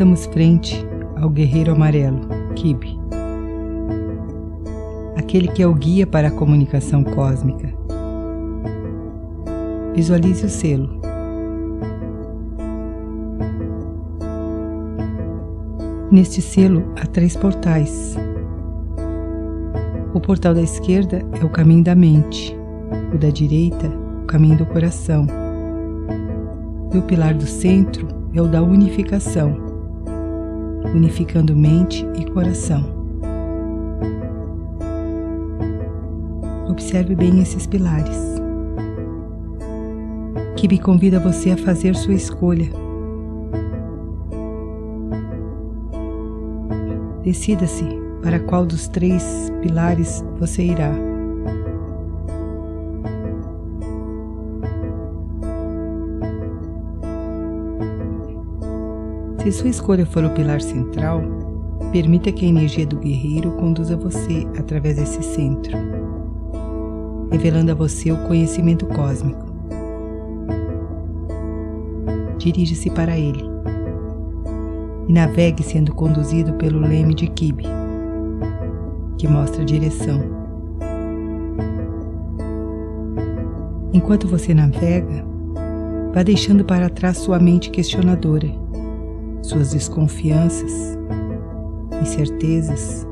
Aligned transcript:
estamos 0.00 0.24
frente 0.24 0.82
ao 1.20 1.28
guerreiro 1.28 1.72
amarelo, 1.72 2.20
Kibi. 2.54 2.98
Aquele 5.14 5.46
que 5.48 5.62
é 5.62 5.66
o 5.66 5.74
guia 5.74 6.06
para 6.06 6.28
a 6.28 6.30
comunicação 6.30 7.04
cósmica. 7.04 7.70
Visualize 9.94 10.46
o 10.46 10.48
selo. 10.48 10.88
Neste 16.10 16.40
selo 16.40 16.94
há 16.96 17.04
três 17.04 17.36
portais. 17.36 18.16
O 20.14 20.20
portal 20.20 20.54
da 20.54 20.62
esquerda 20.62 21.22
é 21.38 21.44
o 21.44 21.50
caminho 21.50 21.84
da 21.84 21.94
mente, 21.94 22.56
o 23.12 23.18
da 23.18 23.28
direita, 23.28 23.92
o 24.22 24.24
caminho 24.24 24.56
do 24.56 24.64
coração. 24.64 25.26
E 26.90 26.96
o 26.96 27.02
pilar 27.02 27.34
do 27.34 27.46
centro 27.46 28.08
é 28.32 28.40
o 28.40 28.48
da 28.48 28.62
unificação, 28.62 29.69
unificando 30.94 31.54
mente 31.54 32.06
e 32.18 32.24
coração. 32.30 32.84
Observe 36.68 37.14
bem 37.14 37.40
esses 37.40 37.66
pilares. 37.66 38.18
Kibi 40.56 40.78
convida 40.78 41.18
você 41.18 41.52
a 41.52 41.56
fazer 41.56 41.94
sua 41.94 42.14
escolha. 42.14 42.70
Decida-se 47.22 47.84
para 48.22 48.40
qual 48.40 48.66
dos 48.66 48.88
três 48.88 49.50
pilares 49.62 50.24
você 50.38 50.62
irá. 50.62 51.09
Se 59.42 59.50
sua 59.50 59.70
escolha 59.70 60.04
for 60.04 60.22
o 60.22 60.30
pilar 60.30 60.60
central, 60.60 61.22
permita 61.92 62.30
que 62.30 62.44
a 62.44 62.48
energia 62.48 62.86
do 62.86 62.98
guerreiro 62.98 63.52
conduza 63.52 63.96
você 63.96 64.46
através 64.58 64.96
desse 64.96 65.22
centro, 65.22 65.78
revelando 67.32 67.72
a 67.72 67.74
você 67.74 68.12
o 68.12 68.18
conhecimento 68.28 68.84
cósmico. 68.84 69.46
Dirige-se 72.36 72.90
para 72.90 73.16
ele 73.16 73.42
e 75.08 75.12
navegue 75.12 75.62
sendo 75.62 75.94
conduzido 75.94 76.52
pelo 76.54 76.78
leme 76.78 77.14
de 77.14 77.26
Kibi, 77.26 77.64
que 79.16 79.26
mostra 79.26 79.62
a 79.62 79.64
direção. 79.64 80.20
Enquanto 83.90 84.28
você 84.28 84.52
navega, 84.52 85.24
vá 86.12 86.22
deixando 86.22 86.62
para 86.62 86.90
trás 86.90 87.16
sua 87.16 87.38
mente 87.38 87.70
questionadora 87.70 88.59
suas 89.42 89.72
desconfianças, 89.72 90.98
incertezas. 92.00 93.06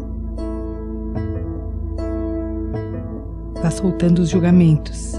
Vá 3.62 3.70
soltando 3.70 4.20
os 4.20 4.30
julgamentos. 4.30 5.14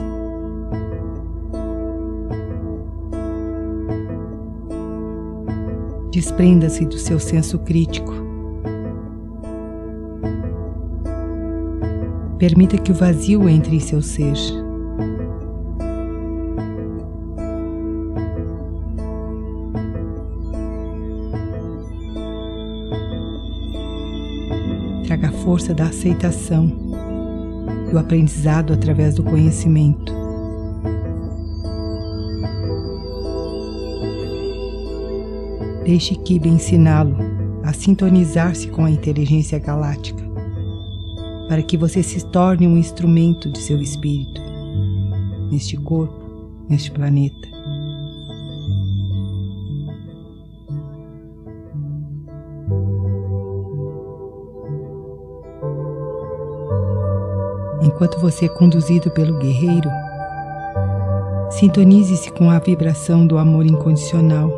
Desprenda-se 6.12 6.86
do 6.86 6.98
seu 6.98 7.20
senso 7.20 7.60
crítico. 7.60 8.14
Permita 12.38 12.78
que 12.78 12.92
o 12.92 12.96
vazio 12.96 13.48
entre 13.50 13.76
em 13.76 13.80
seu 13.80 14.02
ser. 14.02 14.69
A 25.30 25.32
força 25.32 25.76
da 25.76 25.86
aceitação, 25.86 26.68
do 27.92 28.00
aprendizado 28.00 28.74
através 28.74 29.14
do 29.14 29.24
conhecimento. 29.24 30.12
Deixe 35.86 36.16
Kiba 36.16 36.48
ensiná-lo 36.48 37.16
a 37.64 37.72
sintonizar-se 37.74 38.70
com 38.70 38.86
a 38.86 38.92
inteligência 38.92 39.60
galáctica, 39.60 40.24
para 41.48 41.62
que 41.62 41.78
você 41.78 42.02
se 42.02 42.26
torne 42.26 42.68
um 42.68 42.76
instrumento 42.76 43.52
de 43.52 43.60
seu 43.60 43.80
espírito, 43.80 44.42
neste 45.52 45.78
corpo, 45.78 46.20
neste 46.68 46.90
planeta. 46.90 47.59
Enquanto 58.00 58.18
você 58.18 58.46
é 58.46 58.48
conduzido 58.48 59.12
pelo 59.12 59.38
guerreiro, 59.40 59.90
sintonize-se 61.52 62.32
com 62.32 62.50
a 62.50 62.58
vibração 62.58 63.28
do 63.28 63.38
amor 63.38 63.66
incondicional. 63.66 64.50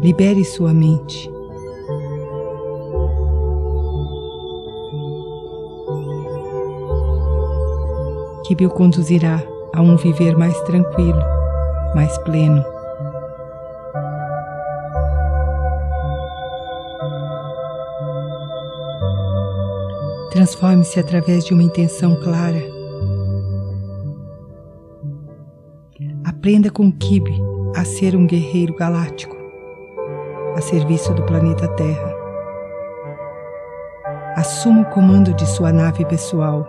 Libere 0.00 0.42
sua 0.42 0.72
mente. 0.72 1.30
Que 8.46 8.64
o 8.64 8.70
conduzirá 8.70 9.42
a 9.74 9.82
um 9.82 9.98
viver 9.98 10.38
mais 10.38 10.58
tranquilo, 10.62 11.20
mais 11.94 12.16
pleno. 12.18 12.64
Transforme-se 20.36 21.00
através 21.00 21.46
de 21.46 21.54
uma 21.54 21.62
intenção 21.62 22.14
clara. 22.20 22.62
Aprenda 26.26 26.70
com 26.70 26.92
Kibe 26.92 27.32
a 27.74 27.86
ser 27.86 28.14
um 28.14 28.26
guerreiro 28.26 28.74
galáctico, 28.74 29.34
a 30.54 30.60
serviço 30.60 31.14
do 31.14 31.22
planeta 31.22 31.66
Terra. 31.68 32.14
Assuma 34.36 34.82
o 34.82 34.90
comando 34.90 35.32
de 35.32 35.46
sua 35.46 35.72
nave 35.72 36.04
pessoal. 36.04 36.68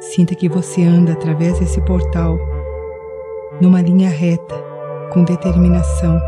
Sinta 0.00 0.34
que 0.34 0.50
você 0.50 0.82
anda 0.82 1.14
através 1.14 1.58
desse 1.60 1.80
portal, 1.80 2.36
numa 3.60 3.80
linha 3.80 4.10
reta, 4.10 4.54
com 5.10 5.24
determinação, 5.24 6.20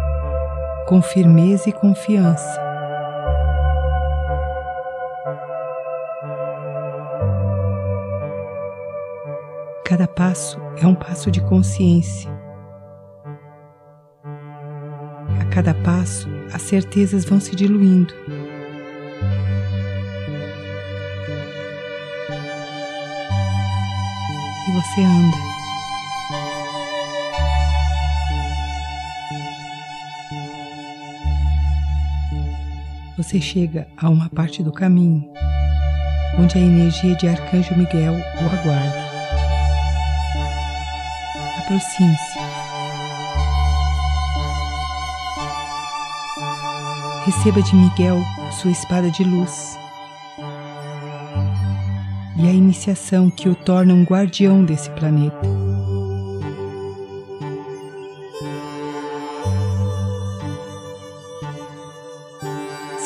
com 0.87 1.03
firmeza 1.03 1.69
e 1.69 1.72
confiança. 1.72 2.69
Cada 9.84 10.06
passo 10.06 10.61
é 10.77 10.87
um 10.87 10.94
passo 10.94 11.31
de 11.31 11.41
consciência. 11.41 12.31
A 15.41 15.45
cada 15.47 15.75
passo, 15.75 16.28
as 16.53 16.63
certezas 16.63 17.25
vão 17.25 17.41
se 17.41 17.54
diluindo. 17.57 18.13
E 24.66 24.72
você 24.72 25.01
anda. 25.01 25.58
Você 33.28 33.42
chega 33.42 33.86
a 33.95 34.09
uma 34.09 34.27
parte 34.30 34.63
do 34.63 34.72
caminho 34.72 35.22
onde 36.39 36.57
a 36.57 36.60
energia 36.63 37.15
de 37.15 37.28
Arcanjo 37.28 37.77
Miguel 37.77 38.15
o 38.15 38.47
aguarda. 38.47 39.09
Aproxime-se. 41.59 42.39
Receba 47.27 47.60
de 47.60 47.77
Miguel 47.77 48.19
sua 48.51 48.71
espada 48.71 49.10
de 49.10 49.22
luz 49.22 49.78
e 52.39 52.48
a 52.48 52.51
iniciação 52.51 53.28
que 53.28 53.47
o 53.47 53.54
torna 53.54 53.92
um 53.92 54.04
guardião 54.04 54.65
desse 54.65 54.89
planeta. 54.92 55.36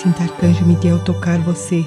Sinta 0.02 0.24
Arcanjo 0.24 0.66
Miguel 0.66 0.98
tocar 1.04 1.38
você, 1.38 1.86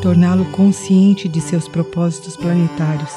torná-lo 0.00 0.46
consciente 0.46 1.28
de 1.28 1.42
seus 1.42 1.68
propósitos 1.68 2.38
planetários. 2.38 3.12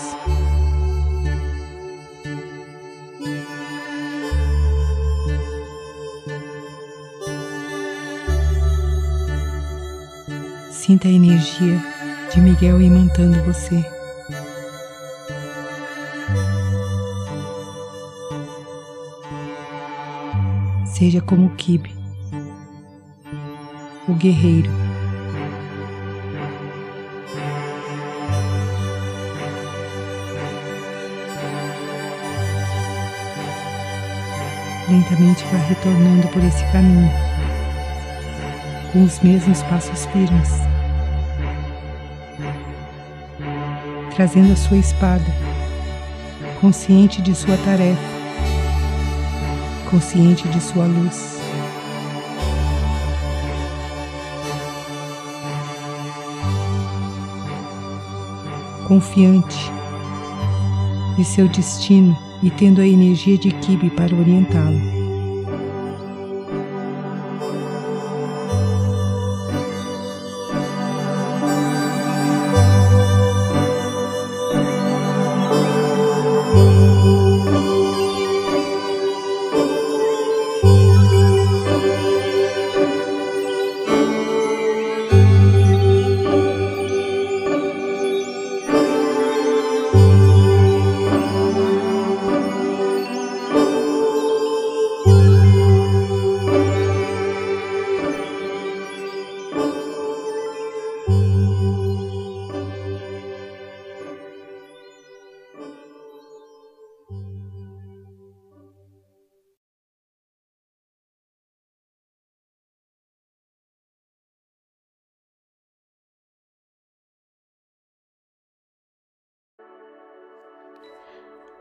Sinta 10.70 11.08
a 11.08 11.12
energia 11.12 11.82
de 12.34 12.42
Miguel 12.42 12.82
imantando 12.82 13.42
você. 13.46 13.97
Seja 20.98 21.22
como 21.22 21.52
Kibe, 21.52 21.94
o 24.08 24.14
guerreiro. 24.16 24.72
Lentamente 34.90 35.44
vai 35.52 35.62
retornando 35.70 36.28
por 36.30 36.44
esse 36.44 36.66
caminho, 36.72 37.12
com 38.92 39.04
os 39.04 39.20
mesmos 39.20 39.62
passos 39.62 40.08
firmes, 40.08 40.50
trazendo 44.16 44.52
a 44.52 44.56
sua 44.56 44.78
espada, 44.78 45.32
consciente 46.60 47.22
de 47.22 47.36
sua 47.36 47.56
tarefa 47.58 48.17
consciente 49.90 50.48
de 50.50 50.62
sua 50.62 50.86
luz. 50.86 51.40
Confiante 58.88 59.72
de 61.18 61.24
seu 61.24 61.48
destino 61.50 62.18
e 62.44 62.50
tendo 62.50 62.82
a 62.82 62.88
energia 62.88 63.38
de 63.38 63.52
Kibe 63.52 63.90
para 63.90 64.16
orientá-lo. 64.16 64.97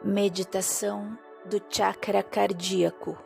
Meditação 0.09 1.19
do 1.45 1.61
chakra 1.69 2.23
cardíaco. 2.23 3.19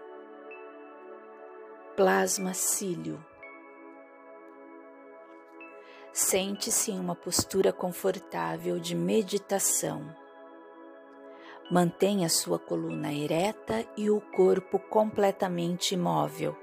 Plasma 1.95 2.55
cílio. 2.55 3.23
Sente-se 6.11 6.91
em 6.91 6.99
uma 6.99 7.15
postura 7.15 7.71
confortável 7.71 8.81
de 8.81 8.95
meditação. 8.95 10.09
Mantenha 11.71 12.31
sua 12.31 12.59
coluna 12.59 13.13
ereta 13.13 13.87
e 13.95 14.11
o 14.11 14.19
corpo 14.35 14.79
completamente 14.79 15.93
imóvel. 15.93 16.57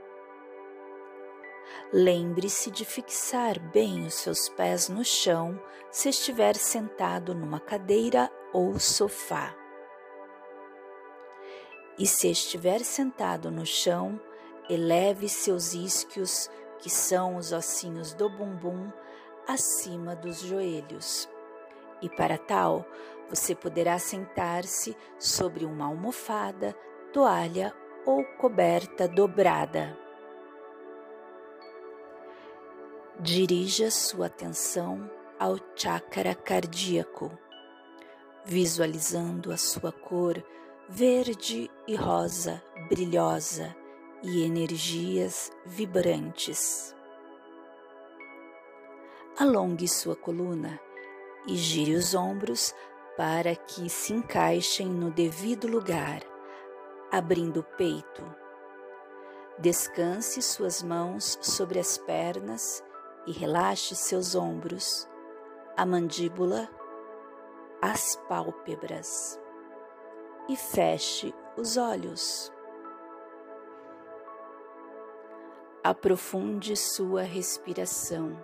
Lembre-se 1.94 2.72
de 2.72 2.86
fixar 2.86 3.60
bem 3.60 4.08
os 4.08 4.16
seus 4.16 4.50
pés 4.50 4.90
no 4.90 5.06
chão 5.06 5.62
se 5.92 6.10
estiver 6.10 6.56
sentado 6.56 7.36
numa 7.36 7.60
cadeira 7.60 8.32
ou 8.52 8.80
sofá. 8.80 9.67
E 11.98 12.06
se 12.06 12.30
estiver 12.30 12.80
sentado 12.82 13.50
no 13.50 13.66
chão, 13.66 14.20
eleve 14.70 15.28
seus 15.28 15.74
isquios, 15.74 16.50
que 16.80 16.90
são 16.90 17.38
os 17.38 17.52
ossinhos 17.52 18.14
do 18.14 18.30
bumbum, 18.30 18.92
acima 19.48 20.16
dos 20.16 20.42
joelhos. 20.42 21.28
E 22.02 22.10
para 22.10 22.38
tal, 22.38 22.86
você 23.30 23.56
poderá 23.56 23.98
sentar-se 23.98 24.96
sobre 25.18 25.66
uma 25.66 25.86
almofada, 25.86 26.76
toalha 27.12 27.74
ou 28.06 28.24
coberta 28.38 29.08
dobrada. 29.08 29.98
Dirija 33.20 33.90
sua 33.90 34.28
atenção 34.28 35.10
ao 35.40 35.58
chakra 35.76 36.36
cardíaco, 36.36 37.32
visualizando 38.46 39.52
a 39.52 39.58
sua 39.58 39.92
cor 39.92 40.44
verde 40.90 41.70
e 41.86 41.96
rosa, 41.96 42.64
brilhosa 42.88 43.76
e 44.24 44.46
energias 44.46 45.52
vibrantes. 45.66 46.96
Alongue 49.38 49.86
sua 49.86 50.16
coluna 50.16 50.80
e 51.46 51.58
gire 51.58 51.94
os 51.94 52.16
ombros 52.16 52.74
para 53.18 53.54
que 53.54 53.90
se 53.90 54.14
encaixem 54.14 54.88
no 54.88 55.12
devido 55.12 55.68
lugar, 55.68 56.22
abrindo 57.12 57.60
o 57.60 57.64
peito. 57.64 58.24
Descanse 59.60 60.42
suas 60.42 60.82
mãos 60.82 61.38
sobre 61.42 61.80
as 61.80 61.98
pernas 61.98 62.82
e 63.26 63.34
relaxe 63.34 63.94
seus 63.94 64.36
ombros, 64.36 65.06
a 65.76 65.86
mandíbula, 65.86 66.70
as 67.82 68.16
pálpebras 68.30 69.38
e 70.48 70.56
feche 70.56 71.34
os 71.58 71.78
olhos. 71.78 72.52
Aprofunde 75.84 76.76
sua 76.76 77.22
respiração, 77.22 78.38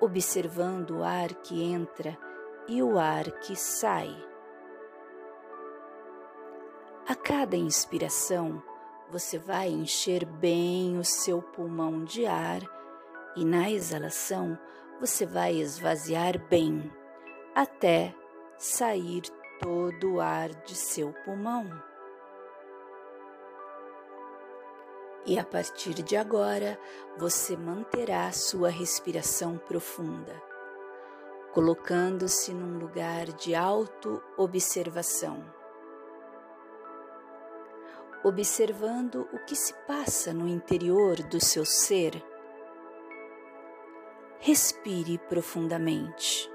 observando 0.00 0.98
o 0.98 1.04
ar 1.04 1.32
que 1.34 1.62
entra 1.62 2.18
e 2.66 2.82
o 2.82 2.98
ar 2.98 3.30
que 3.40 3.54
sai. 3.54 4.10
A 7.06 7.14
cada 7.14 7.56
inspiração, 7.56 8.62
você 9.10 9.38
vai 9.38 9.68
encher 9.68 10.24
bem 10.24 10.98
o 10.98 11.04
seu 11.04 11.42
pulmão 11.42 12.04
de 12.04 12.26
ar 12.26 12.60
e 13.36 13.44
na 13.44 13.70
exalação, 13.70 14.58
você 15.00 15.24
vai 15.24 15.54
esvaziar 15.54 16.38
bem 16.48 16.90
até 17.54 18.14
sair 18.58 19.22
todo 19.60 20.14
o 20.14 20.20
ar 20.20 20.48
de 20.48 20.74
seu 20.74 21.12
pulmão. 21.24 21.70
E 25.26 25.38
a 25.38 25.44
partir 25.44 25.94
de 26.02 26.16
agora, 26.16 26.78
você 27.18 27.56
manterá 27.56 28.32
sua 28.32 28.70
respiração 28.70 29.58
profunda, 29.58 30.34
colocando-se 31.52 32.54
num 32.54 32.78
lugar 32.78 33.26
de 33.26 33.54
auto-observação. 33.54 35.44
Observando 38.24 39.28
o 39.32 39.38
que 39.44 39.54
se 39.54 39.74
passa 39.86 40.32
no 40.32 40.48
interior 40.48 41.16
do 41.22 41.40
seu 41.40 41.64
ser. 41.64 42.22
Respire 44.38 45.18
profundamente. 45.28 46.49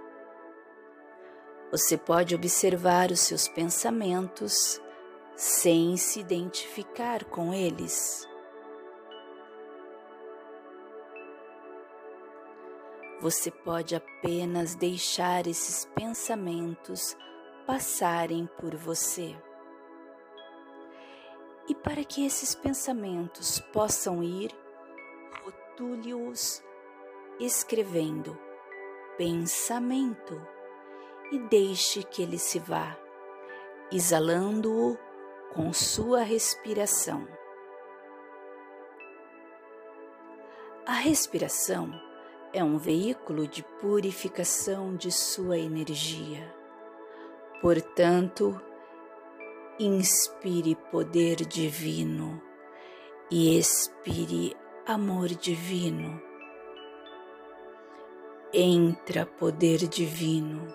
Você 1.71 1.97
pode 1.97 2.35
observar 2.35 3.11
os 3.11 3.21
seus 3.21 3.47
pensamentos 3.47 4.79
sem 5.35 5.97
se 5.97 6.19
identificar 6.19 7.25
com 7.25 7.53
eles. 7.53 8.27
Você 13.19 13.49
pode 13.49 13.95
apenas 13.95 14.75
deixar 14.75 15.47
esses 15.47 15.85
pensamentos 15.95 17.17
passarem 17.65 18.47
por 18.59 18.75
você. 18.75 19.35
E 21.67 21.73
para 21.73 22.03
que 22.03 22.23
esses 22.23 22.53
pensamentos 22.53 23.59
possam 23.73 24.23
ir, 24.23 24.51
rotule-os 25.43 26.63
escrevendo 27.39 28.37
pensamento 29.17 30.54
e 31.31 31.39
deixe 31.39 32.03
que 32.03 32.21
ele 32.21 32.37
se 32.37 32.59
vá, 32.59 32.97
exalando-o 33.91 34.97
com 35.53 35.71
sua 35.73 36.21
respiração. 36.21 37.27
A 40.85 40.93
respiração 40.93 41.91
é 42.53 42.63
um 42.63 42.77
veículo 42.77 43.47
de 43.47 43.63
purificação 43.81 44.95
de 44.95 45.11
sua 45.11 45.57
energia. 45.57 46.53
Portanto, 47.59 48.61
inspire 49.79 50.75
poder 50.91 51.37
divino 51.45 52.41
e 53.31 53.57
expire 53.57 54.55
amor 54.85 55.29
divino. 55.29 56.21
Entra 58.53 59.25
poder 59.25 59.79
divino, 59.87 60.71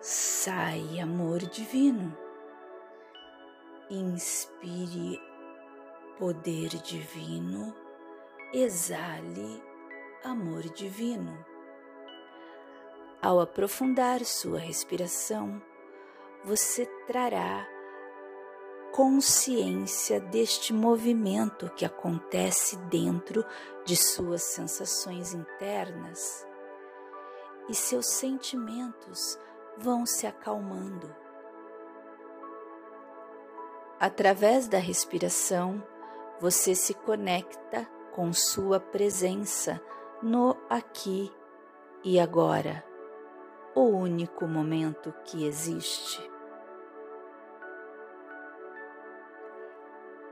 sai 0.00 0.98
amor 0.98 1.40
divino. 1.40 2.16
Inspire 3.90 5.20
poder 6.18 6.68
divino, 6.82 7.74
exale 8.52 9.62
amor 10.24 10.62
divino. 10.70 11.44
Ao 13.20 13.40
aprofundar 13.40 14.24
sua 14.24 14.58
respiração, 14.58 15.60
você 16.44 16.86
trará 17.06 17.66
consciência 18.92 20.18
deste 20.18 20.72
movimento 20.72 21.70
que 21.74 21.84
acontece 21.84 22.76
dentro 22.88 23.44
de 23.84 23.96
suas 23.96 24.42
sensações 24.42 25.34
internas 25.34 26.46
e 27.68 27.74
seus 27.74 28.06
sentimentos 28.06 29.38
vão 29.78 30.06
se 30.06 30.26
acalmando. 30.26 31.14
Através 33.98 34.66
da 34.66 34.78
respiração, 34.78 35.82
você 36.40 36.74
se 36.74 36.94
conecta 36.94 37.86
com 38.12 38.32
sua 38.32 38.80
presença 38.80 39.80
no 40.22 40.56
aqui 40.68 41.30
e 42.02 42.18
agora, 42.18 42.84
o 43.74 43.82
único 43.82 44.46
momento 44.46 45.12
que 45.24 45.46
existe. 45.46 46.30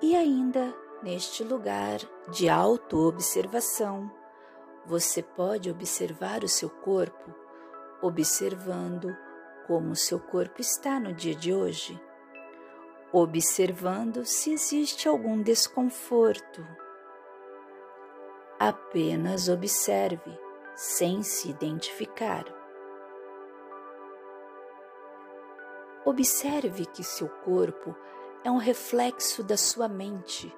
E 0.00 0.16
ainda 0.16 0.74
neste 1.02 1.44
lugar 1.44 2.00
de 2.30 2.48
autoobservação, 2.48 4.10
você 4.84 5.22
pode 5.22 5.70
observar 5.70 6.42
o 6.42 6.48
seu 6.48 6.70
corpo, 6.70 7.34
observando 8.02 9.14
como 9.68 9.94
seu 9.94 10.18
corpo 10.18 10.62
está 10.62 10.98
no 10.98 11.12
dia 11.12 11.34
de 11.34 11.52
hoje, 11.52 12.00
observando 13.12 14.24
se 14.24 14.50
existe 14.50 15.06
algum 15.06 15.42
desconforto. 15.42 16.66
Apenas 18.58 19.46
observe, 19.46 20.40
sem 20.74 21.22
se 21.22 21.50
identificar. 21.50 22.46
Observe 26.02 26.86
que 26.86 27.04
seu 27.04 27.28
corpo 27.28 27.94
é 28.42 28.50
um 28.50 28.56
reflexo 28.56 29.44
da 29.44 29.58
sua 29.58 29.86
mente 29.86 30.50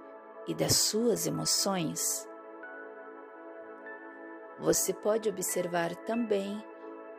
e 0.46 0.54
das 0.54 0.76
suas 0.76 1.26
emoções. 1.26 2.28
Você 4.60 4.94
pode 4.94 5.28
observar 5.28 5.96
também 5.96 6.64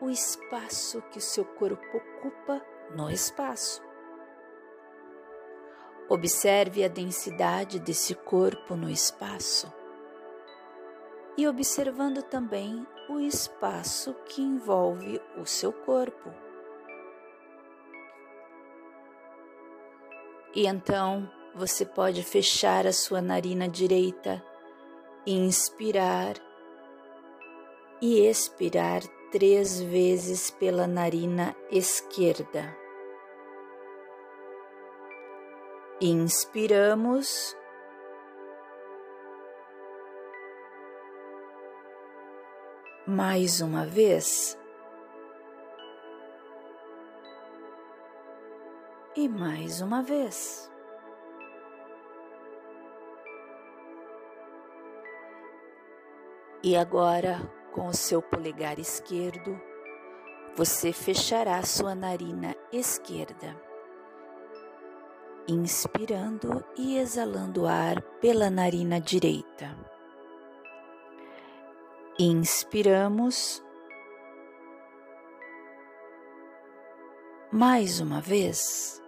o 0.01 0.09
espaço 0.09 0.99
que 1.11 1.19
o 1.19 1.21
seu 1.21 1.45
corpo 1.45 1.85
ocupa 1.95 2.59
no 2.95 3.09
espaço. 3.09 3.83
Observe 6.09 6.83
a 6.83 6.87
densidade 6.87 7.79
desse 7.79 8.15
corpo 8.15 8.75
no 8.75 8.89
espaço 8.89 9.71
e 11.37 11.47
observando 11.47 12.23
também 12.23 12.85
o 13.07 13.19
espaço 13.19 14.13
que 14.25 14.41
envolve 14.41 15.21
o 15.37 15.45
seu 15.45 15.71
corpo. 15.71 16.33
E 20.53 20.65
então 20.65 21.31
você 21.55 21.85
pode 21.85 22.23
fechar 22.23 22.85
a 22.85 22.91
sua 22.91 23.21
narina 23.21 23.69
direita, 23.69 24.43
inspirar 25.25 26.35
e 28.01 28.19
expirar 28.25 29.01
três 29.31 29.81
vezes 29.81 30.51
pela 30.51 30.85
narina 30.85 31.55
esquerda. 31.71 32.77
Inspiramos. 36.01 37.55
Mais 43.07 43.61
uma 43.61 43.85
vez. 43.85 44.57
e 49.15 49.27
mais 49.27 49.81
uma 49.81 50.01
vez. 50.01 50.69
E 56.63 56.75
agora, 56.77 57.41
com 57.71 57.87
o 57.87 57.93
seu 57.93 58.21
polegar 58.21 58.79
esquerdo, 58.79 59.59
você 60.55 60.91
fechará 60.91 61.63
sua 61.63 61.95
narina 61.95 62.55
esquerda, 62.71 63.55
inspirando 65.47 66.63
e 66.77 66.97
exalando 66.97 67.65
ar 67.65 68.01
pela 68.19 68.49
narina 68.49 68.99
direita. 68.99 69.75
Inspiramos. 72.19 73.63
Mais 77.51 77.99
uma 77.99 78.21
vez. 78.21 79.01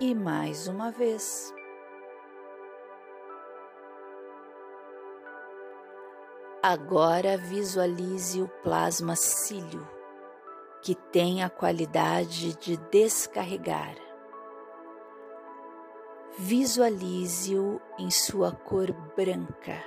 e 0.00 0.14
mais 0.14 0.66
uma 0.66 0.90
vez. 0.90 1.52
Agora 6.62 7.36
visualize 7.36 8.42
o 8.42 8.48
plasma 8.62 9.16
cílio, 9.16 9.88
que 10.82 10.94
tem 10.94 11.42
a 11.42 11.48
qualidade 11.48 12.54
de 12.58 12.76
descarregar. 12.90 13.96
Visualize-o 16.38 17.80
em 17.98 18.10
sua 18.10 18.52
cor 18.52 18.92
branca, 19.16 19.82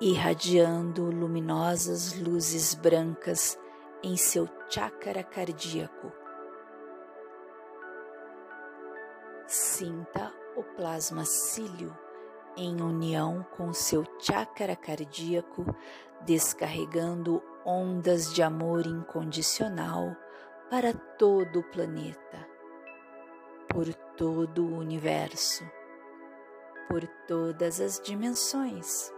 irradiando 0.00 1.04
luminosas 1.04 2.18
luzes 2.18 2.74
brancas 2.74 3.58
em 4.02 4.16
seu 4.16 4.48
chakra 4.68 5.22
cardíaco 5.22 6.12
Sinta 9.52 10.32
o 10.54 10.62
plasma 10.62 11.24
cílio 11.24 11.92
em 12.56 12.80
união 12.80 13.46
com 13.56 13.72
seu 13.72 14.04
chakra 14.18 14.76
cardíaco, 14.76 15.64
descarregando 16.22 17.42
ondas 17.64 18.32
de 18.32 18.42
amor 18.42 18.86
incondicional 18.86 20.16
para 20.70 20.92
todo 20.92 21.60
o 21.60 21.64
planeta, 21.64 22.46
por 23.68 23.92
todo 24.16 24.64
o 24.64 24.78
universo, 24.78 25.64
por 26.88 27.06
todas 27.26 27.80
as 27.80 28.00
dimensões. 28.00 29.12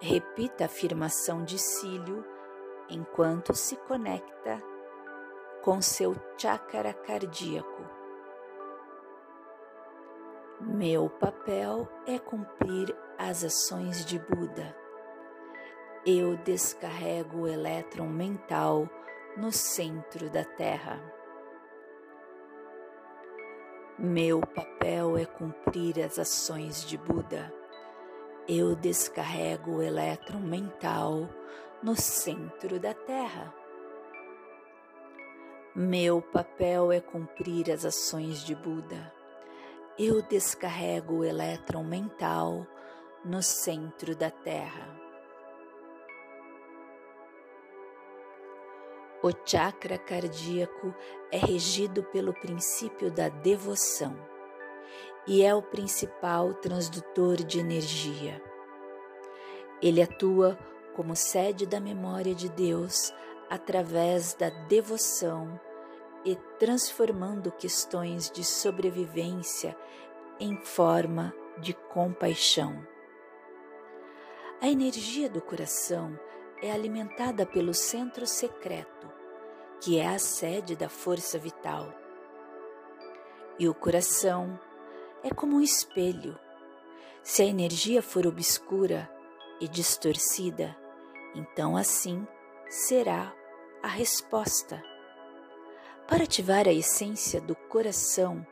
Repita 0.00 0.64
a 0.64 0.66
afirmação 0.66 1.44
de 1.44 1.58
cílio 1.58 2.24
enquanto 2.88 3.54
se 3.54 3.76
conecta 3.76 4.62
com 5.62 5.80
seu 5.80 6.14
chakra 6.36 6.92
cardíaco 6.92 7.95
meu 10.66 11.08
papel 11.08 11.88
é 12.08 12.18
cumprir 12.18 12.92
as 13.16 13.44
ações 13.44 14.04
de 14.04 14.18
Buda. 14.18 14.76
Eu 16.04 16.36
descarrego 16.38 17.42
o 17.42 17.46
elétron 17.46 18.08
mental 18.08 18.90
no 19.36 19.52
centro 19.52 20.28
da 20.28 20.44
Terra. 20.44 21.00
Meu 23.96 24.40
papel 24.40 25.16
é 25.16 25.24
cumprir 25.24 26.00
as 26.04 26.18
ações 26.18 26.84
de 26.84 26.98
Buda. 26.98 27.54
Eu 28.48 28.74
descarrego 28.74 29.76
o 29.76 29.82
elétron 29.82 30.40
mental 30.40 31.28
no 31.80 31.94
centro 31.94 32.80
da 32.80 32.92
Terra. 32.92 33.54
Meu 35.76 36.20
papel 36.20 36.90
é 36.90 37.00
cumprir 37.00 37.70
as 37.70 37.84
ações 37.84 38.44
de 38.44 38.56
Buda 38.56 39.15
eu 39.98 40.20
descarrego 40.20 41.16
o 41.16 41.24
elétron 41.24 41.82
mental 41.82 42.66
no 43.24 43.42
centro 43.42 44.14
da 44.14 44.30
Terra. 44.30 44.94
O 49.22 49.30
chakra 49.44 49.96
cardíaco 49.96 50.94
é 51.32 51.38
regido 51.38 52.04
pelo 52.04 52.34
princípio 52.34 53.10
da 53.10 53.30
devoção 53.30 54.14
e 55.26 55.42
é 55.42 55.54
o 55.54 55.62
principal 55.62 56.52
transdutor 56.54 57.36
de 57.36 57.58
energia. 57.58 58.40
Ele 59.80 60.02
atua 60.02 60.58
como 60.94 61.16
sede 61.16 61.66
da 61.66 61.80
memória 61.80 62.34
de 62.34 62.50
Deus 62.50 63.14
através 63.48 64.34
da 64.34 64.50
devoção 64.50 65.58
e 66.26 66.34
transformando 66.58 67.52
questões 67.52 68.28
de 68.28 68.42
sobrevivência 68.42 69.76
em 70.40 70.56
forma 70.56 71.32
de 71.60 71.72
compaixão. 71.72 72.84
A 74.60 74.68
energia 74.68 75.30
do 75.30 75.40
coração 75.40 76.18
é 76.60 76.72
alimentada 76.72 77.46
pelo 77.46 77.72
centro 77.72 78.26
secreto, 78.26 79.08
que 79.80 80.00
é 80.00 80.08
a 80.08 80.18
sede 80.18 80.74
da 80.74 80.88
força 80.88 81.38
vital. 81.38 81.94
E 83.56 83.68
o 83.68 83.74
coração 83.74 84.58
é 85.22 85.30
como 85.30 85.56
um 85.56 85.60
espelho. 85.60 86.36
Se 87.22 87.42
a 87.42 87.46
energia 87.46 88.02
for 88.02 88.26
obscura 88.26 89.08
e 89.60 89.68
distorcida, 89.68 90.76
então 91.36 91.76
assim 91.76 92.26
será 92.68 93.32
a 93.80 93.88
resposta. 93.88 94.95
Para 96.08 96.22
ativar 96.22 96.68
a 96.68 96.72
essência 96.72 97.40
do 97.40 97.56
coração, 97.56 98.46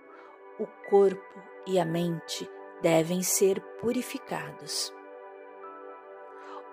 o 0.58 0.66
corpo 0.90 1.40
e 1.64 1.78
a 1.78 1.84
mente 1.84 2.50
devem 2.82 3.23
ser 3.23 3.61
purificados. 3.80 4.92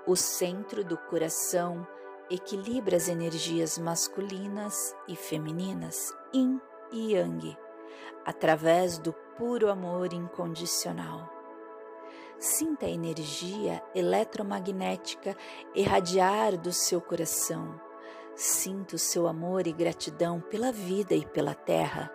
O 0.08 0.16
centro 0.16 0.84
do 0.84 0.98
coração 0.98 1.88
equilibra 2.32 2.98
as 2.98 3.08
energias 3.08 3.78
masculinas 3.78 4.96
e 5.08 5.16
femininas, 5.16 6.12
yin 6.34 6.60
e 6.92 7.14
yang, 7.14 7.56
através 8.26 8.98
do 8.98 9.14
puro 9.38 9.70
amor 9.70 10.12
incondicional. 10.12 11.30
Sinta 12.40 12.88
a 12.88 12.90
energia 12.90 13.84
eletromagnética 13.94 15.38
irradiar 15.76 16.58
do 16.58 16.74
seu 16.74 17.00
coração. 17.00 17.91
Sinta 18.36 18.96
o 18.96 19.00
seu 19.00 19.28
amor 19.28 19.68
e 19.68 19.74
gratidão 19.74 20.40
pela 20.40 20.72
vida 20.72 21.14
e 21.14 21.26
pela 21.26 21.54
terra. 21.54 22.12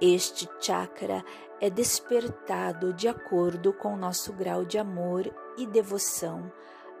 Este 0.00 0.48
chakra 0.60 1.24
é 1.60 1.70
despertado 1.70 2.92
de 2.92 3.08
acordo 3.08 3.72
com 3.72 3.94
o 3.94 3.96
nosso 3.96 4.32
grau 4.32 4.64
de 4.64 4.76
amor 4.76 5.24
e 5.56 5.66
devoção 5.66 6.52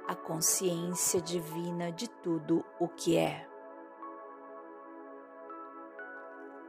à 0.06 0.14
consciência 0.14 1.20
divina 1.20 1.90
de 1.90 2.08
tudo 2.08 2.64
o 2.78 2.88
que 2.88 3.16
é. 3.16 3.46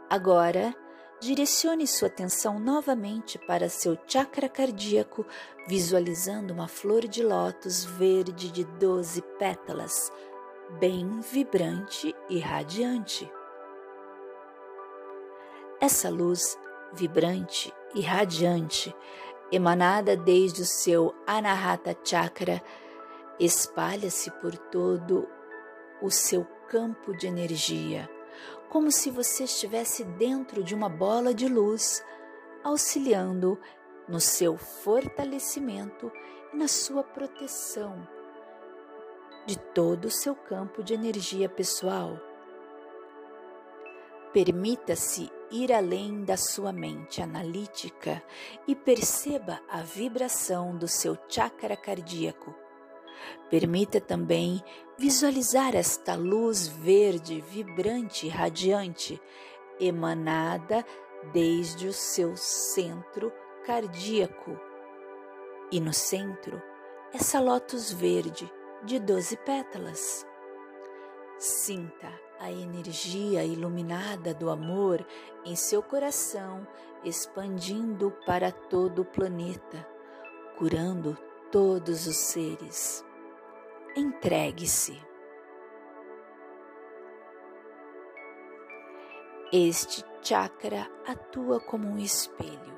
Agora, 0.09 0.75
direcione 1.19 1.87
sua 1.87 2.07
atenção 2.07 2.59
novamente 2.59 3.39
para 3.39 3.69
seu 3.69 3.97
chakra 4.07 4.47
cardíaco, 4.47 5.25
visualizando 5.67 6.53
uma 6.53 6.67
flor 6.67 7.07
de 7.07 7.23
lótus 7.23 7.83
verde 7.83 8.51
de 8.51 8.63
12 8.63 9.21
pétalas, 9.39 10.11
bem 10.71 11.19
vibrante 11.21 12.15
e 12.29 12.39
radiante. 12.39 13.31
Essa 15.79 16.09
luz 16.09 16.57
vibrante 16.93 17.73
e 17.93 18.01
radiante, 18.01 18.95
emanada 19.51 20.15
desde 20.15 20.61
o 20.61 20.65
seu 20.65 21.13
Anahata 21.27 21.95
Chakra, 22.03 22.61
espalha-se 23.39 24.31
por 24.31 24.57
todo 24.57 25.27
o 26.01 26.09
seu 26.09 26.45
campo 26.67 27.15
de 27.15 27.27
energia 27.27 28.09
como 28.69 28.91
se 28.91 29.09
você 29.09 29.45
estivesse 29.45 30.03
dentro 30.03 30.63
de 30.63 30.75
uma 30.75 30.89
bola 30.89 31.33
de 31.33 31.47
luz, 31.47 32.03
auxiliando 32.63 33.57
no 34.05 34.19
seu 34.19 34.57
fortalecimento 34.57 36.11
e 36.53 36.57
na 36.57 36.67
sua 36.67 37.01
proteção 37.03 38.05
de 39.45 39.57
todo 39.57 40.05
o 40.05 40.11
seu 40.11 40.35
campo 40.35 40.83
de 40.83 40.93
energia 40.93 41.47
pessoal. 41.47 42.19
Permita-se 44.33 45.31
ir 45.49 45.71
além 45.71 46.23
da 46.23 46.35
sua 46.35 46.73
mente 46.73 47.21
analítica 47.21 48.21
e 48.67 48.75
perceba 48.75 49.61
a 49.69 49.81
vibração 49.81 50.75
do 50.75 50.87
seu 50.87 51.17
chakra 51.29 51.77
cardíaco 51.77 52.65
Permita 53.49 54.01
também 54.01 54.63
visualizar 54.97 55.75
esta 55.75 56.15
luz 56.15 56.67
verde, 56.67 57.41
vibrante 57.41 58.25
e 58.25 58.29
radiante, 58.29 59.21
emanada 59.79 60.85
desde 61.31 61.87
o 61.87 61.93
seu 61.93 62.35
centro 62.35 63.31
cardíaco. 63.65 64.59
E 65.71 65.79
no 65.79 65.93
centro, 65.93 66.61
essa 67.13 67.39
lótus 67.39 67.91
verde 67.91 68.51
de 68.83 68.99
doze 68.99 69.37
pétalas. 69.37 70.25
Sinta 71.37 72.11
a 72.39 72.51
energia 72.51 73.43
iluminada 73.43 74.33
do 74.33 74.49
amor 74.49 75.05
em 75.45 75.55
seu 75.55 75.81
coração 75.81 76.67
expandindo 77.03 78.11
para 78.25 78.51
todo 78.51 79.03
o 79.03 79.05
planeta, 79.05 79.87
curando 80.57 81.17
todos 81.51 82.07
os 82.07 82.17
seres. 82.17 83.05
Entregue-se. 83.95 85.01
Este 89.53 90.03
chakra 90.21 90.89
atua 91.07 91.59
como 91.59 91.87
um 91.87 91.99
espelho 91.99 92.75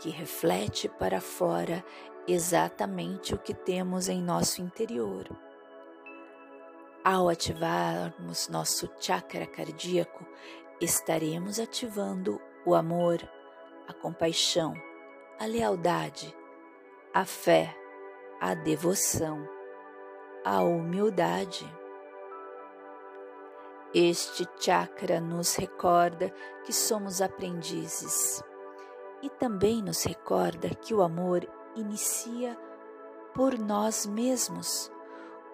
que 0.00 0.10
reflete 0.10 0.88
para 0.88 1.20
fora 1.20 1.84
exatamente 2.26 3.34
o 3.34 3.38
que 3.38 3.54
temos 3.54 4.08
em 4.08 4.22
nosso 4.22 4.62
interior. 4.62 5.28
Ao 7.04 7.28
ativarmos 7.28 8.48
nosso 8.48 8.88
chakra 9.00 9.46
cardíaco, 9.46 10.24
estaremos 10.80 11.58
ativando 11.58 12.40
o 12.64 12.74
amor, 12.74 13.18
a 13.88 13.92
compaixão, 13.92 14.74
a 15.38 15.46
lealdade, 15.46 16.34
a 17.12 17.24
fé, 17.24 17.76
a 18.40 18.54
devoção, 18.54 19.48
a 20.44 20.62
humildade. 20.62 21.66
Este 23.92 24.46
chakra 24.58 25.20
nos 25.20 25.56
recorda 25.56 26.32
que 26.64 26.72
somos 26.72 27.20
aprendizes 27.20 28.42
e 29.22 29.28
também 29.28 29.82
nos 29.82 30.04
recorda 30.04 30.70
que 30.70 30.94
o 30.94 31.02
amor 31.02 31.46
inicia 31.76 32.56
por 33.34 33.58
nós 33.58 34.06
mesmos. 34.06 34.90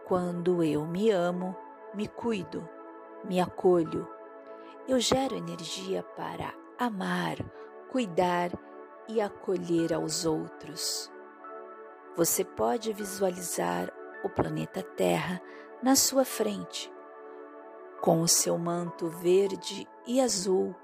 Quando 0.04 0.62
eu 0.62 0.86
me 0.86 1.10
amo, 1.10 1.56
me 1.94 2.08
cuido, 2.08 2.68
me 3.24 3.40
acolho, 3.40 4.08
eu 4.86 4.98
gero 4.98 5.36
energia 5.36 6.02
para 6.16 6.54
amar, 6.78 7.36
cuidar 7.90 8.50
e 9.08 9.20
acolher 9.20 9.92
aos 9.92 10.24
outros. 10.24 11.10
Você 12.16 12.44
pode 12.44 12.92
visualizar 12.92 13.92
o 14.24 14.28
planeta 14.28 14.82
Terra 14.82 15.40
na 15.82 15.94
sua 15.94 16.24
frente, 16.24 16.92
com 18.00 18.22
o 18.22 18.28
seu 18.28 18.58
manto 18.58 19.08
verde 19.08 19.86
e 20.06 20.20
azul 20.20 20.74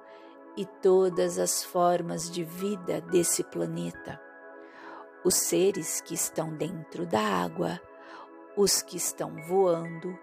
e 0.57 0.64
todas 0.64 1.38
as 1.38 1.64
formas 1.64 2.31
de 2.31 2.44
vida 2.44 3.01
desse 3.01 3.42
planeta. 3.42 4.20
Os 5.25 5.37
seres 5.37 6.03
que 6.03 6.13
estão 6.13 6.55
dentro 6.55 7.07
da 7.07 7.19
água, 7.19 7.81
os 8.55 8.83
que 8.83 8.99
estão 8.99 9.35
voando, 9.49 10.19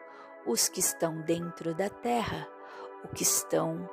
os 0.46 0.70
que 0.70 0.80
estão 0.80 1.22
dentro 1.22 1.74
da 1.74 1.90
terra, 1.90 2.48
os 3.04 3.10
que 3.18 3.24
estão 3.24 3.90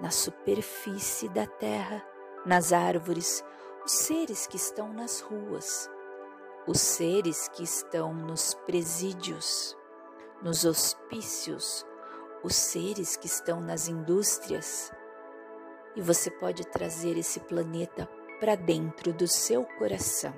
na 0.00 0.10
superfície 0.10 1.28
da 1.28 1.46
terra, 1.46 2.02
nas 2.46 2.72
árvores, 2.72 3.44
os 3.84 3.92
seres 3.92 4.46
que 4.46 4.56
estão 4.56 4.90
nas 4.90 5.20
ruas, 5.20 5.90
os 6.66 6.80
seres 6.80 7.48
que 7.48 7.62
estão 7.62 8.14
nos 8.14 8.54
presídios, 8.54 9.76
nos 10.42 10.64
hospícios, 10.64 11.84
os 12.42 12.54
seres 12.54 13.18
que 13.18 13.26
estão 13.26 13.60
nas 13.60 13.86
indústrias. 13.86 14.90
E 15.94 16.00
você 16.00 16.30
pode 16.30 16.66
trazer 16.66 17.18
esse 17.18 17.40
planeta 17.40 18.08
para 18.40 18.54
dentro 18.54 19.12
do 19.12 19.26
seu 19.26 19.64
coração, 19.64 20.34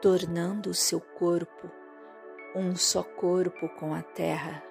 tornando 0.00 0.70
o 0.70 0.74
seu 0.74 1.00
corpo 1.00 1.70
um 2.54 2.74
só 2.74 3.02
corpo 3.02 3.68
com 3.68 3.94
a 3.94 4.02
terra, 4.02 4.62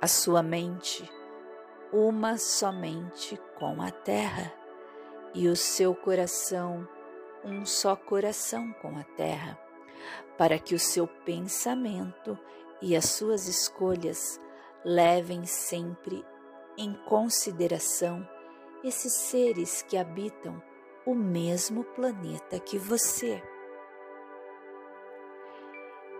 a 0.00 0.06
sua 0.06 0.42
mente 0.42 1.10
uma 1.92 2.38
somente 2.38 3.40
com 3.56 3.80
a 3.80 3.90
terra 3.90 4.52
e 5.32 5.48
o 5.48 5.54
seu 5.54 5.94
coração 5.94 6.88
um 7.44 7.64
só 7.64 7.94
coração 7.94 8.72
com 8.80 8.98
a 8.98 9.04
terra, 9.04 9.58
para 10.38 10.58
que 10.58 10.74
o 10.74 10.78
seu 10.78 11.06
pensamento 11.06 12.38
e 12.80 12.96
as 12.96 13.04
suas 13.04 13.46
escolhas 13.46 14.40
levem 14.84 15.44
sempre 15.46 16.24
em 16.76 16.94
consideração 17.06 18.26
esses 18.82 19.12
seres 19.12 19.82
que 19.82 19.96
habitam 19.96 20.60
o 21.06 21.14
mesmo 21.14 21.84
planeta 21.84 22.58
que 22.58 22.78
você. 22.78 23.42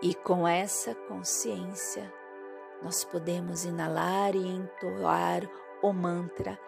E 0.01 0.13
com 0.13 0.47
essa 0.47 0.93
consciência, 0.93 2.13
nós 2.81 3.03
podemos 3.03 3.65
inalar 3.65 4.35
e 4.35 4.47
entoar 4.47 5.49
o 5.81 5.91
mantra 5.91 6.59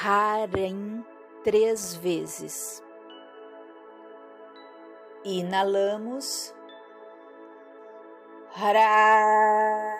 Harem 0.00 1.04
três 1.44 1.94
vezes. 1.94 2.82
Inalamos. 5.24 6.54
Harai. 8.54 9.92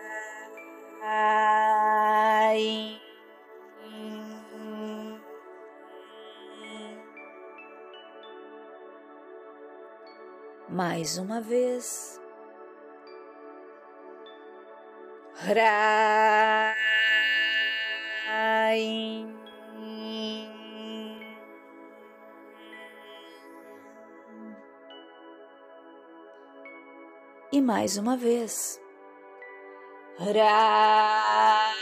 Mais 10.73 11.19
uma 11.19 11.39
vez. 11.39 12.19
Rai. 15.35 16.75
E 27.53 27.61
mais 27.61 27.99
uma 27.99 28.17
vez. 28.17 28.81
Rai. 30.19 31.82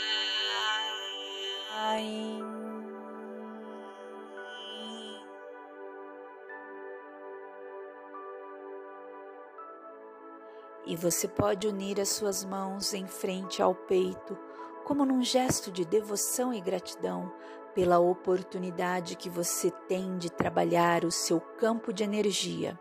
E 10.91 10.95
você 10.97 11.25
pode 11.25 11.69
unir 11.69 12.01
as 12.01 12.09
suas 12.09 12.43
mãos 12.43 12.93
em 12.93 13.07
frente 13.07 13.61
ao 13.61 13.73
peito, 13.73 14.37
como 14.83 15.05
num 15.05 15.23
gesto 15.23 15.71
de 15.71 15.85
devoção 15.85 16.53
e 16.53 16.59
gratidão 16.59 17.31
pela 17.73 17.99
oportunidade 17.99 19.15
que 19.15 19.29
você 19.29 19.71
tem 19.87 20.17
de 20.17 20.29
trabalhar 20.29 21.05
o 21.05 21.09
seu 21.09 21.39
campo 21.39 21.93
de 21.93 22.03
energia, 22.03 22.77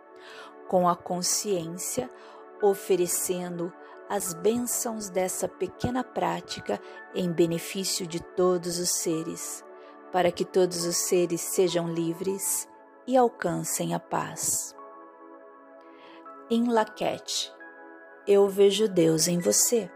com 0.66 0.88
a 0.88 0.96
consciência 0.96 2.10
oferecendo 2.60 3.72
as 4.08 4.34
bênçãos 4.34 5.08
dessa 5.08 5.46
pequena 5.46 6.02
prática 6.02 6.80
em 7.14 7.30
benefício 7.30 8.08
de 8.08 8.20
todos 8.20 8.80
os 8.80 8.90
seres, 8.90 9.64
para 10.10 10.32
que 10.32 10.44
todos 10.44 10.84
os 10.84 10.96
seres 10.96 11.42
sejam 11.42 11.86
livres 11.88 12.68
e 13.06 13.16
alcancem 13.16 13.94
a 13.94 14.00
paz. 14.00 14.74
Em 16.50 16.68
Laquete, 16.68 17.59
eu 18.26 18.48
vejo 18.48 18.88
Deus 18.88 19.28
em 19.28 19.38
você. 19.38 19.90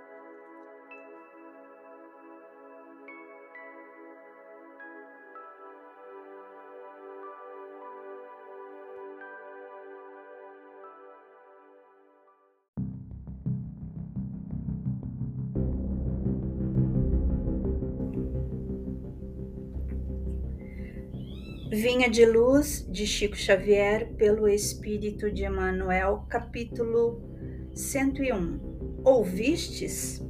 Vinha 21.71 22.09
de 22.09 22.25
Luz, 22.25 22.87
de 22.89 23.05
Chico 23.07 23.37
Xavier, 23.37 24.15
pelo 24.15 24.49
Espírito 24.49 25.31
de 25.31 25.45
Emmanuel, 25.45 26.25
capítulo 26.29 27.34
101 27.75 29.03
Ouvistes? 29.05 30.25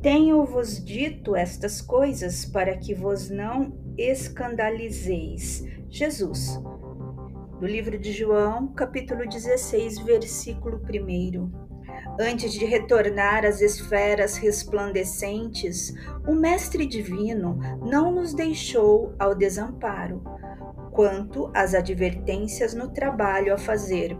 Tenho-vos 0.00 0.82
dito 0.82 1.36
estas 1.36 1.82
coisas 1.82 2.46
para 2.46 2.74
que 2.78 2.94
vos 2.94 3.28
não 3.28 3.76
escandalizeis. 3.98 5.62
Jesus. 5.90 6.58
Do 7.60 7.66
livro 7.66 7.98
de 7.98 8.12
João, 8.12 8.68
capítulo 8.68 9.28
16, 9.28 9.98
versículo 9.98 10.80
1. 10.80 11.52
Antes 12.18 12.52
de 12.54 12.64
retornar 12.64 13.44
às 13.44 13.60
esferas 13.60 14.38
resplandecentes, 14.38 15.92
o 16.26 16.32
Mestre 16.32 16.86
Divino 16.86 17.58
não 17.86 18.10
nos 18.10 18.32
deixou 18.32 19.14
ao 19.18 19.34
desamparo, 19.34 20.24
quanto 20.92 21.50
às 21.54 21.74
advertências 21.74 22.72
no 22.72 22.88
trabalho 22.88 23.52
a 23.52 23.58
fazer 23.58 24.16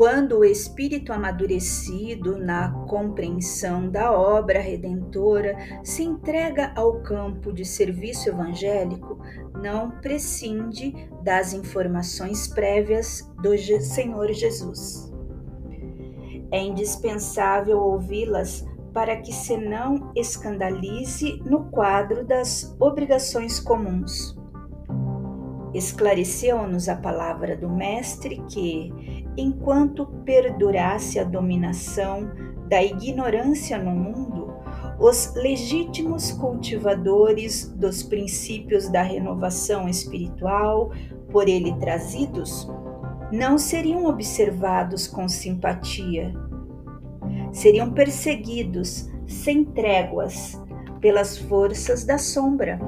quando 0.00 0.38
o 0.38 0.44
espírito 0.46 1.12
amadurecido 1.12 2.38
na 2.38 2.72
compreensão 2.88 3.86
da 3.86 4.10
obra 4.10 4.58
redentora 4.58 5.54
se 5.84 6.02
entrega 6.02 6.72
ao 6.74 7.02
campo 7.02 7.52
de 7.52 7.66
serviço 7.66 8.30
evangélico, 8.30 9.20
não 9.60 9.90
prescinde 9.90 10.94
das 11.22 11.52
informações 11.52 12.48
prévias 12.48 13.30
do 13.42 13.54
Senhor 13.58 14.32
Jesus. 14.32 15.12
É 16.50 16.62
indispensável 16.62 17.78
ouvi-las 17.78 18.66
para 18.94 19.18
que 19.18 19.34
se 19.34 19.58
não 19.58 20.12
escandalize 20.16 21.42
no 21.44 21.64
quadro 21.64 22.26
das 22.26 22.74
obrigações 22.80 23.60
comuns. 23.60 24.34
Esclareceu-nos 25.74 26.88
a 26.88 26.96
palavra 26.96 27.56
do 27.56 27.68
Mestre 27.68 28.42
que, 28.48 29.19
enquanto 29.36 30.06
perdurasse 30.24 31.18
a 31.18 31.24
dominação 31.24 32.30
da 32.68 32.82
ignorância 32.82 33.78
no 33.78 33.90
mundo, 33.90 34.54
os 34.98 35.34
legítimos 35.34 36.30
cultivadores 36.32 37.68
dos 37.68 38.02
princípios 38.02 38.88
da 38.88 39.02
renovação 39.02 39.88
espiritual 39.88 40.92
por 41.30 41.48
ele 41.48 41.74
trazidos 41.78 42.68
não 43.32 43.56
seriam 43.56 44.06
observados 44.06 45.06
com 45.06 45.28
simpatia. 45.28 46.34
Seriam 47.52 47.92
perseguidos 47.92 49.08
sem 49.26 49.64
tréguas 49.64 50.60
pelas 51.00 51.38
forças 51.38 52.04
da 52.04 52.18
sombra 52.18 52.78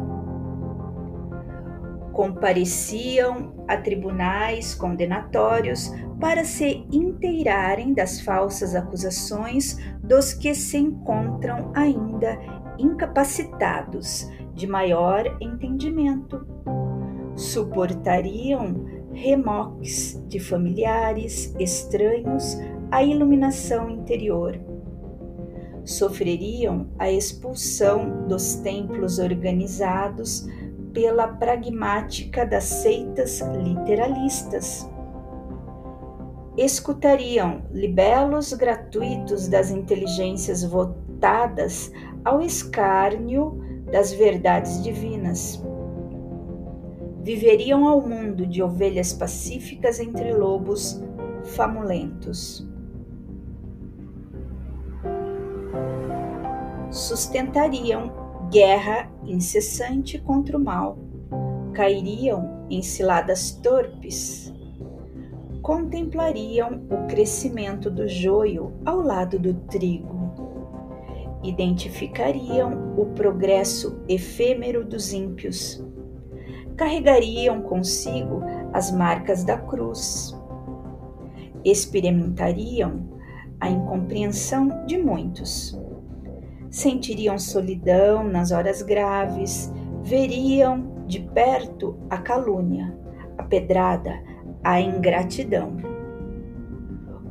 compareciam 2.12 3.64
a 3.66 3.77
tribunais 3.77 4.75
condenatórios 4.75 5.92
para 6.20 6.44
se 6.44 6.87
inteirarem 6.92 7.92
das 7.92 8.20
falsas 8.20 8.75
acusações 8.75 9.77
dos 10.03 10.33
que 10.33 10.55
se 10.55 10.79
encontram 10.79 11.72
ainda 11.75 12.38
incapacitados 12.79 14.31
de 14.55 14.66
maior 14.66 15.25
entendimento. 15.40 16.46
Suportariam 17.35 18.85
remoques 19.12 20.22
de 20.29 20.38
familiares 20.38 21.55
estranhos 21.59 22.59
à 22.90 23.03
iluminação 23.03 23.90
interior. 23.90 24.59
Sofreriam 25.85 26.88
a 26.98 27.11
expulsão 27.11 28.27
dos 28.29 28.55
templos 28.57 29.18
organizados 29.18 30.46
pela 30.92 31.28
pragmática 31.28 32.44
das 32.44 32.64
seitas 32.64 33.40
literalistas. 33.62 34.88
Escutariam 36.57 37.62
libelos 37.70 38.52
gratuitos 38.52 39.48
das 39.48 39.70
inteligências 39.70 40.62
votadas 40.62 41.90
ao 42.24 42.42
escárnio 42.42 43.59
das 43.90 44.12
verdades 44.12 44.83
divinas. 44.83 45.62
Viveriam 47.22 47.87
ao 47.87 48.00
mundo 48.00 48.46
de 48.46 48.62
ovelhas 48.62 49.12
pacíficas 49.12 49.98
entre 49.98 50.33
lobos 50.33 51.02
famulentos. 51.44 52.66
Sustentariam 56.90 58.21
guerra 58.52 59.10
incessante 59.24 60.18
contra 60.18 60.58
o 60.58 60.60
mal. 60.62 60.98
Cairiam 61.72 62.66
em 62.68 62.82
ciladas 62.82 63.50
torpes. 63.50 64.52
Contemplariam 65.62 66.82
o 66.90 67.06
crescimento 67.06 67.90
do 67.90 68.06
joio 68.06 68.74
ao 68.84 69.00
lado 69.00 69.38
do 69.38 69.54
trigo. 69.54 70.20
Identificariam 71.42 72.94
o 72.98 73.06
progresso 73.14 74.02
efêmero 74.06 74.84
dos 74.84 75.14
ímpios. 75.14 75.82
Carregariam 76.76 77.62
consigo 77.62 78.42
as 78.74 78.92
marcas 78.92 79.44
da 79.44 79.56
cruz. 79.56 80.38
Experimentariam 81.64 83.08
a 83.58 83.70
incompreensão 83.70 84.84
de 84.84 84.98
muitos 84.98 85.82
sentiriam 86.72 87.38
solidão 87.38 88.24
nas 88.24 88.50
horas 88.50 88.80
graves, 88.80 89.70
veriam 90.02 91.04
de 91.06 91.20
perto 91.20 91.98
a 92.08 92.16
calúnia, 92.16 92.96
a 93.37 93.42
pedrada, 93.42 94.18
a 94.64 94.80
ingratidão. 94.80 95.76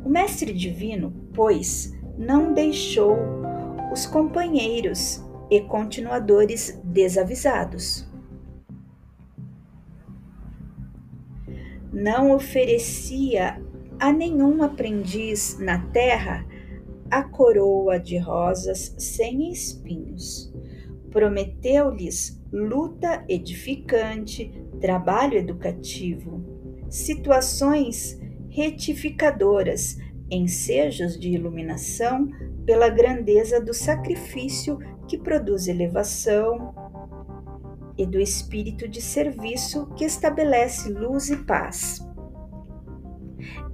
O 0.06 0.10
Mestre 0.10 0.54
Divino, 0.54 1.12
pois, 1.34 1.91
não 2.17 2.54
deixou 2.54 3.17
os 3.91 4.06
companheiros 4.06 5.25
e 5.49 5.60
continuadores 5.60 6.80
desavisados. 6.84 8.08
Não 11.91 12.32
oferecia 12.32 13.60
a 13.99 14.13
nenhum 14.13 14.62
aprendiz 14.62 15.58
na 15.60 15.80
terra 15.88 16.45
a 17.12 17.24
coroa 17.24 18.00
de 18.00 18.17
rosas 18.17 18.95
sem 18.97 19.52
espinhos. 19.52 20.52
Prometeu-lhes 21.12 22.41
luta 22.52 23.26
edificante, 23.28 24.52
trabalho 24.80 25.38
educativo, 25.38 26.41
situações 26.89 28.17
retificadoras, 28.50 29.97
ensejos 30.30 31.19
de 31.19 31.30
iluminação 31.30 32.30
pela 32.65 32.89
grandeza 32.89 33.60
do 33.60 33.74
sacrifício 33.74 34.80
que 35.08 35.17
produz 35.17 35.67
elevação 35.67 36.74
e 37.97 38.06
do 38.06 38.19
espírito 38.19 38.88
de 38.88 39.02
serviço 39.02 39.88
que 39.95 40.06
estabelece 40.06 40.89
luz 40.89 41.30
e 41.30 41.38
paz. 41.38 42.00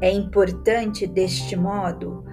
É 0.02 0.12
importante, 0.12 1.06
deste 1.06 1.56
modo, 1.56 2.24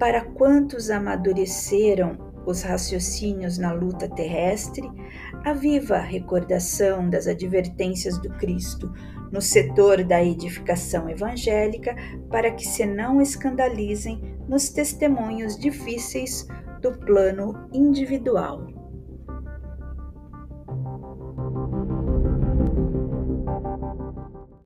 para 0.00 0.22
quantos 0.24 0.90
amadureceram 0.90 2.32
os 2.46 2.62
raciocínios 2.62 3.58
na 3.58 3.70
luta 3.70 4.08
terrestre, 4.08 4.90
a 5.44 5.52
viva 5.52 5.98
recordação 5.98 7.10
das 7.10 7.26
advertências 7.26 8.16
do 8.16 8.30
Cristo 8.30 8.90
no 9.30 9.42
setor 9.42 10.02
da 10.02 10.24
edificação 10.24 11.08
evangélica, 11.08 11.94
para 12.30 12.50
que 12.50 12.66
se 12.66 12.86
não 12.86 13.20
escandalizem 13.20 14.38
nos 14.48 14.70
testemunhos 14.70 15.58
difíceis 15.58 16.48
do 16.80 16.92
plano 16.92 17.68
individual. 17.70 18.79